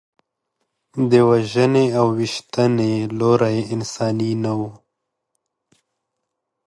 [1.11, 4.61] د وژنې او ویشتنې لوری انساني نه و.